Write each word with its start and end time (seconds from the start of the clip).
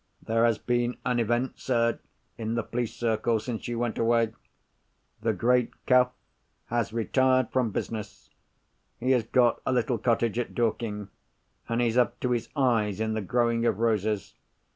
"There 0.23 0.45
has 0.45 0.57
been 0.57 0.97
an 1.05 1.19
event, 1.19 1.59
sir, 1.59 1.99
in 2.35 2.55
the 2.55 2.63
police 2.63 2.91
circles, 2.95 3.45
since 3.45 3.67
you 3.67 3.77
went 3.77 3.99
away. 3.99 4.33
The 5.21 5.31
great 5.31 5.69
Cuff 5.85 6.11
has 6.69 6.91
retired 6.91 7.51
from 7.51 7.69
business. 7.69 8.31
He 8.99 9.11
has 9.11 9.25
got 9.27 9.61
a 9.63 9.71
little 9.71 9.99
cottage 9.99 10.39
at 10.39 10.55
Dorking; 10.55 11.09
and 11.69 11.81
he's 11.81 11.99
up 11.99 12.19
to 12.21 12.31
his 12.31 12.49
eyes 12.55 12.99
in 12.99 13.13
the 13.13 13.21
growing 13.21 13.63
of 13.67 13.77
roses. 13.77 14.33